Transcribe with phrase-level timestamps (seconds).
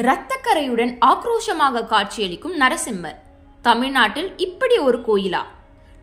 [0.00, 3.14] இரத்தக்கரையுடன் ஆக்ரோஷமாக காட்சியளிக்கும் நரசிம்மர்.
[3.62, 5.40] தமிழ்நாட்டில் இப்படி ஒரு கோயிலா?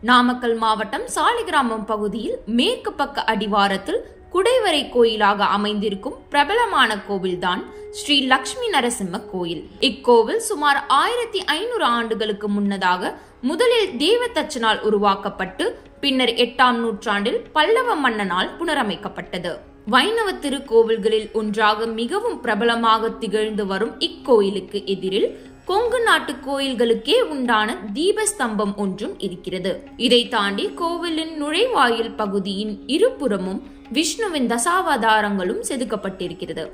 [0.00, 4.00] நாமக்கல் மாவட்டம் சாலிகிராமம் பகுதியில் மேற்கு பக்க அடிவாரத்தில்
[4.32, 9.70] குடைவரை கோயிலாக அமைந்திருக்கும் பிரபலமான கோவில்தான் ஸ்ரீ லக்ஷ்மி நரசிம்ம கோயில்.
[9.80, 19.50] இக்கோவில் சுமார் ஆயிரத்தி ஐநூறு ஆண்டுகளுக்கு முன்னதாக முதலில் தேவதச்சனால் உருவாக்கப்பட்டு பின்னர் எட்டாம் நூற்றாண்டில் பல்லவ மன்னனால் புனரமைக்கப்பட்டது.
[19.86, 25.28] வைணவ திருக்கோவில்களில் ஒன்றாக மிகவும் பிரபலமாக திகழ்ந்து வரும் இக்கோயிலுக்கு எதிரில்
[25.64, 29.72] கொங்கு நாட்டு கோயில்களுக்கே உண்டான தீபஸ்தம்பம் ஒன்றும் இருக்கிறது.
[29.96, 36.66] இதை தாண்டி கோவிலின் நுழைவாயில் பகுதியின் இருபுறமும் விஷ்ணுவின் தசாவதாரங்களும் செதுக்கப்பட்டிருக்கிறது.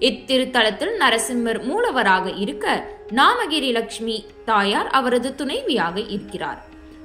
[0.00, 6.62] இத்திருத்தலத்தில் நரசிம்மர் மூலவராக இருக்க நாமகிரி லட்சுமி தாயார் அவரது துணைவியாக இருக்கிறார்.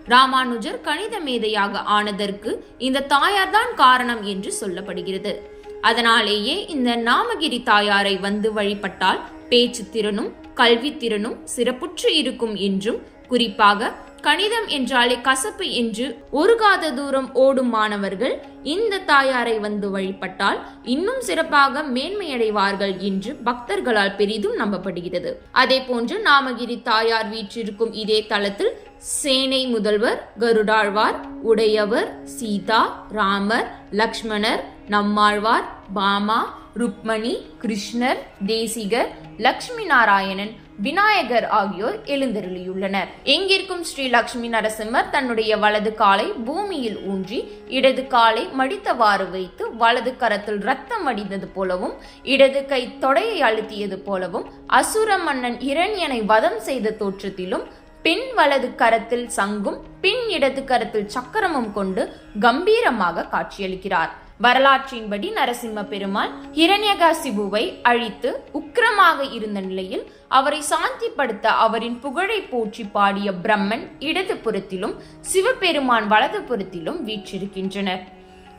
[0.08, 5.36] ராமானுஜர் கணித மேதையாக ஆனதற்கு இந்த தாயார்தான் காரணம் என்று சொல்லப்படுகிறது.
[5.82, 9.20] அதனாலேயே இந்த நாமகிரி தாயாரை வந்து வழிபட்டால்
[9.50, 17.34] பேச்சு திறனும் கல்வி திறனும் சிறப்புற்று இருக்கும் என்றும் குறிப்பாக கணிதம் என்றாலே கசப்பு என்று ஒரு காத தூரம்
[17.34, 25.34] ஓடும் மாணவர்கள் இந்த தாயாரை வந்து வழிபட்டால் இன்னும் சிறப்பாக மேன்மையடைவார்கள் என்று பக்தர்களால் பெரிதும் நம்பப்படுகிறது.
[25.52, 35.68] அதே போன்று நாமகிரி தாயார் வீற்றிருக்கும் இதே தளத்தில் சேனை முதல்வர் கருடாழ்வார் உடையவர் சீதா ராமர் லக்ஷ்மணர் நம்மாழ்வார்
[35.94, 36.42] பாமா
[36.78, 43.10] ருக்மணி கிருஷ்ணர் தேசிகர் லக்ஷ்மி நாராயணன் விநாயகர் ஆகியோர் எழுந்தருளியுள்ளனர்.
[43.24, 50.58] எங்கிருக்கும் ஸ்ரீ லக்ஷ்மி நரசிம்மர் தன்னுடைய வலது காலை பூமியில் ஊன்றி இடது காலை மடித்தவாறு வைத்து வலது கரத்தில்
[50.60, 57.68] ரத்தம் அடிந்தது போலவும் இடது கை தொடையை அழுத்தியது போலவும் அசுர மன்னன் இரண்யனை வதம் செய்த தோற்றத்திலும்
[58.06, 62.04] பின் வலது கரத்தில் சங்கும் பின் இடது கரத்தில் சக்கரமும் கொண்டு
[62.46, 64.12] கம்பீரமாக காட்சியளிக்கிறார்.
[64.46, 68.30] வரலாற்றின்படி நரசிம்ம பெருமாள் ஹிரண்யகாசிபுவை அழித்து
[68.60, 70.06] உக்கிரமாக இருந்த நிலையில்
[70.38, 74.96] அவரை சாந்திப்படுத்த அவரின் புகழை போற்றி பாடிய பிரம்மன் இடது புறத்திலும்
[75.34, 78.02] சிவபெருமான் வலது புறத்திலும் வீற்றிருக்கின்றனர்.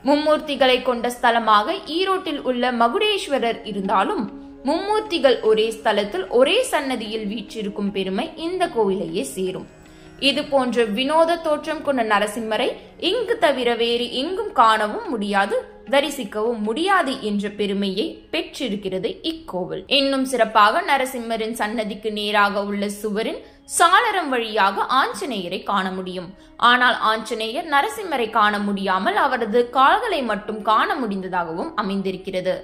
[0.07, 4.25] மும்மூர்த்திகளை கொண்ட ஸ்தலமாக ஈரோட்டில் உள்ள மகுடேஸ்வரர் இருந்தாலும்
[4.67, 9.69] மும்மூர்த்திகள் ஒரே ஸ்தலத்தில் ஒரே சன்னதியில் வீற்றிருக்கும் பெருமை இந்த கோவிலையே சேரும்.
[10.29, 12.69] இது போன்ற வினோத தோற்றம் கொண்ட நரசிம்மரை
[13.09, 15.57] இங்கு தவிர வேறு எங்கும் காணவும் முடியாது
[15.95, 19.83] தரிசிக்கவும் முடியாது என்ற பெருமையை பெற்றிருக்கிறது இக்கோவில்.
[19.99, 23.41] இன்னும் சிறப்பாக நரசிம்மரின் சன்னதிக்கு நேராக உள்ள சுவரின்
[23.79, 26.29] சாளரம் வழியாக ஆஞ்சநேயரை காண முடியும்.
[26.71, 32.55] ஆனால் ஆஞ்சநேயர் நரசிம்மரை காண முடியாமல் அவரது கால்களை மட்டும் காண முடிந்ததாகவும் அமைந்திருக்கிறது.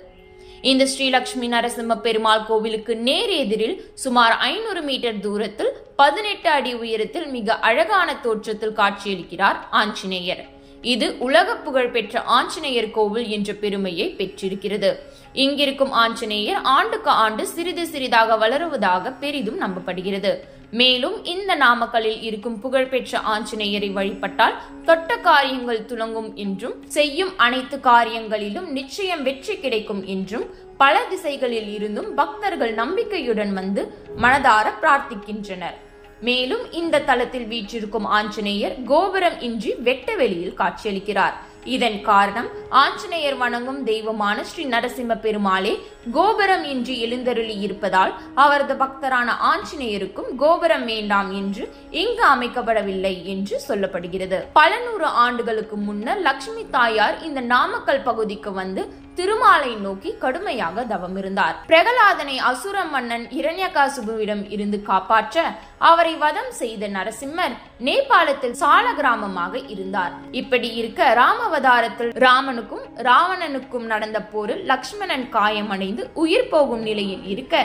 [0.62, 7.58] இந்த ஸ்ரீலக்ஷ்மி நரசிம்ம பெருமாள் கோவிலுக்கு நேர் எதிரில் சுமார் ஐநூறு மீட்டர் தூரத்தில் பதினெட்டு அடி உயரத்தில் மிக
[7.58, 10.44] அழகான தோற்றத்தில் காட்சியளிக்கிறார் ஆஞ்சநேயர்.
[10.82, 14.90] இது உலக புகழ் பெற்ற ஆஞ்சநேயர் கோவில் என்ற பெருமையை பெற்றிருக்கிறது.
[15.34, 20.38] இங்கிருக்கும் ஆஞ்சநேயர் ஆண்டுக்கு ஆண்டு சிறிது சிறிதாக வளருவதாக பெரிதும் நம்பப்படுகிறது.
[20.70, 29.22] மேலும் இந்த நாமக்கலில் இருக்கும் புகழ்பெற்ற ஆஞ்சநேயரை வழிபட்டால் தொட்ட காரியங்கள் துலங்கும் என்றும் செய்யும் அனைத்து காரியங்களிலும் நிச்சயம்
[29.22, 30.46] வெற்றி கிடைக்கும் என்றும்
[30.76, 35.76] பல திசைகளில் இருந்தும் பக்தர்கள் நம்பிக்கையுடன் வந்து மனதார பிரார்த்திக்கின்றனர்.
[36.20, 41.32] மேலும் இந்த தலத்தில் வீற்றிருக்கும் ஆஞ்சநேயர் கோபுரம் இன்றி வெட்ட வெளியில் காட்சியளிக்கிறார்.
[41.64, 45.78] இதன் காரணம் ஆஞ்சநேயர் வணங்கும் தெய்வமான ஸ்ரீ நரசிம்ம பெருமாளே
[46.16, 51.64] கோபுரம் இன்றி எழுந்தருளி இருப்பதால் அவரது பக்தரான ஆஞ்சநேயருக்கும் கோபுரம் வேண்டாம் என்று
[52.02, 54.38] இங்கு அமைக்கப்படவில்லை என்று சொல்லப்படுகிறது.
[54.52, 61.56] பல நூறு ஆண்டுகளுக்கு முன்னர் லட்சுமி தாயார் இந்த நாமக்கல் பகுதிக்கு வந்து திருமாலை நோக்கி கடுமையாக தவம் இருந்தார்
[61.68, 65.36] பிரகலாதனை அசுர மன்னன் இரண்யகாசுபுவிடம் இருந்து காப்பாற்ற
[65.78, 70.12] அவரை வதம் செய்த நரசிம்மர் நேபாளத்தில் சால கிராமமாக இருந்தார்.
[70.30, 77.56] இப்படி இருக்க ராமவதாரத்தில் ராமனுக்கும் ராவணனுக்கும் நடந்த போரில் லக்ஷ்மணன் காயமடைந்து உயிர் போகும் நிலையில் இருக்க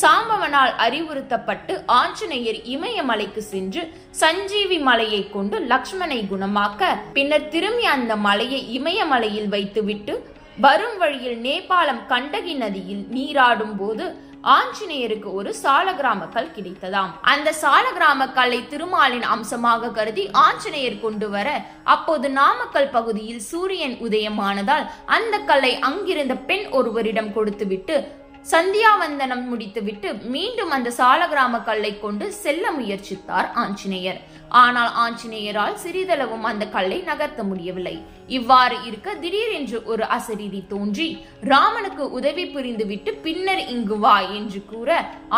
[0.00, 3.82] சாம்பவனால் அறிவுறுத்தப்பட்டு ஆஞ்சநேயர் இமயமலைக்கு சென்று
[4.14, 10.16] சஞ்சீவி மலையை கொண்டு லக்ஷ்மணை குணமாக்க பின்னர் திரும்பி அந்த மலையை இமயமலையில் வைத்துவிட்டு
[10.58, 14.04] வரும் வழியில் நேபாளம் கண்டகி நதியில் நீராடும் போது
[14.42, 17.10] ஆஞ்சநேயருக்கு ஒரு சால கிராமக்கல் கிடைத்ததாம்.
[17.20, 25.38] அந்த சாலகிராம கல்லை திருமாலின் அம்சமாக கருதி ஆஞ்சநேயர் கொண்டு வர அப்போது நாமக்கல் பகுதியில் சூரியன் உதயமானதால் அந்த
[25.38, 34.20] கல்லை அங்கிருந்த பெண் ஒருவரிடம் கொடுத்துவிட்டு சந்தியாவந்தனம் முடித்துவிட்டு மீண்டும் அந்த சாலகிராம கல்லை கொண்டு செல்ல முயற்சித்தார் ஆஞ்சநேயர்.
[34.60, 37.96] ஆனால் ஆஞ்சநேயரால் சிறிதளவும் அந்த கல்லை நகர்த்த முடியவில்லை.
[38.38, 41.08] இவ்வாறு இருக்க திடீரென்று ஒரு அசரீதி தோன்றி
[41.52, 44.90] ராமனுக்கு உதவி புரிந்துவிட்டு பின்னர் இங்கு வா என்று கூற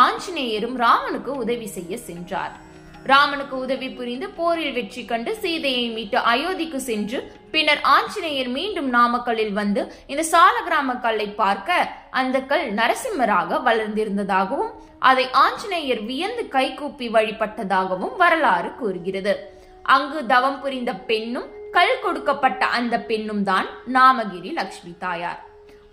[0.07, 2.55] ஆஞ்சநேயரும் ராமனுக்கு உதவி செய்ய சென்றார்.
[3.07, 7.19] ராமனுக்கு உதவி புரிந்து போரில் வெற்றி கண்டு சீதையை மீட்டு அயோத்திக்கு சென்று
[7.51, 15.29] பின்னர் ஆஞ்சநேயர் மீண்டும் நாமக்கல்லில் வந்து இந்த சால கிராம கல்லை பார்க்க அந்த கல் நரசிம்மராக வளர்ந்திருந்ததாகவும் அதை
[15.45, 19.35] ஆஞ்சநேயர் வியந்து கைகூப்பி வழிபட்டதாகவும் வரலாறு கூறுகிறது.
[19.85, 25.41] அங்கு தவம் புரிந்த பெண்ணும் கல் கொடுக்கப்பட்ட அந்த பெண்ணும் தான் நாமகிரி லட்சுமி தாயார்.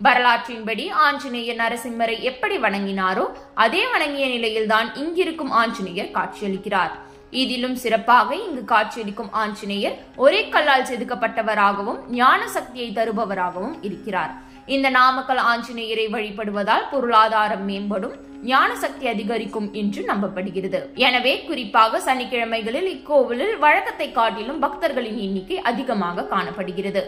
[0.06, 3.24] வரலாற்றின்படி ஆஞ்சநேயர் நரசிம்மரை எப்படி வணங்கினாரோ
[3.64, 6.92] அதே வணங்கிய நிலையில்தான் இங்கிருக்கும் ஆஞ்சநேயர் காட்சியளிக்கிறார்.
[7.42, 14.32] இதிலும் சிறப்பாக இங்கு காட்சியளிக்கும் ஆஞ்சநேயர் ஒரே கல்லால் செதுக்கப்பட்டவராகவும் ஞான சக்தியை தருபவராகவும் இருக்கிறார்.
[14.76, 20.80] இந்த நாமக்கல் ஆஞ்சநேயரை வழிபடுவதால் பொருளாதாரம் மேம்படும் ஞான சக்தி அதிகரிக்கும் என்று நம்பப்படுகிறது.
[21.06, 27.02] எனவே குறிப்பாக சனிக்கிழமைகளில் இக்கோவிலில் வழக்கத்தை காட்டிலும் பக்தர்களின் எண்ணிக்கை அதிகமாக காணப்படுகிறது.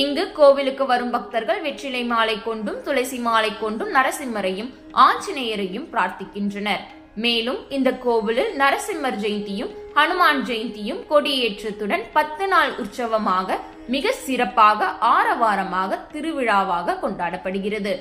[0.00, 4.70] இங்கு கோவிலுக்கு வரும் பக்தர்கள் வெற்றிலை மாலை கொண்டும் துளசி மாலை கொண்டும் நரசிம்மரையும்
[5.06, 6.82] ஆஞ்சநேயரையும் பிரார்த்திக்கின்றனர்.
[7.24, 16.98] மேலும் இந்த கோவிலில் நரசிம்மர் ஜெயந்தியும் ஹனுமான் ஜெயந்தியும் கொடியேற்றத்துடன் பத்து நாள் உற்சவமாக மிக சிறப்பாக ஆரவாரமாக திருவிழாவாக
[17.02, 17.92] கொண்டாடப்படுகிறது.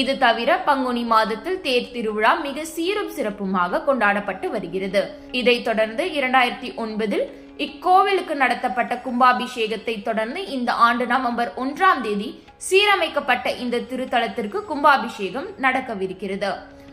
[0.00, 5.02] இது தவிர பங்குனி மாதத்தில் தேர் திருவிழா மிக சீரும் சிறப்புமாக கொண்டாடப்பட்டு வருகிறது.
[5.40, 7.24] இதைத் தொடர்ந்து இரண்டாயிரத்தி ஒன்பதில்
[7.58, 12.28] இக்கோவிலுக்கு நடத்தப்பட்ட கும்பாபிஷேகத்தை தொடர்ந்து இந்த ஆண்டு நவம்பர் ஒன்றாம் தேதி
[12.70, 16.52] சீரமைக்கப்பட்ட இந்த திருத்தலத்திற்கு கும்பாபிஷேகம் நடக்கவிருக்கிறது.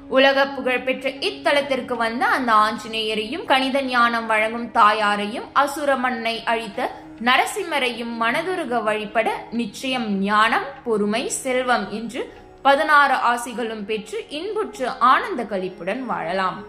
[0.10, 6.90] உலக புகழ்பெற்ற இத்தலத்திற்கு வந்த அந்த ஆஞ்சநேயரையும் கணித ஞானம் வழங்கும் தாயாரையும் அசுர மண்ணை அழித்த
[7.22, 16.60] நரசிம்மரையும் மனதுருக வழிபட நிச்சயம் ஞானம் பொறுமை செல்வம் என்று பதினாறு ஆசிகளும் பெற்று இன்புற்று ஆனந்த கழிப்புடன் வாழலாம்.